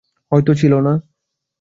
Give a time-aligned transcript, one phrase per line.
[0.31, 0.93] হয়তো ছিল না।